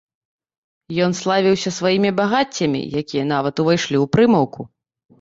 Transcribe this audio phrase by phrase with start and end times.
[1.07, 4.61] Ён славіўся сваімі багаццямі, якія нават увайшлі ў прымаўку.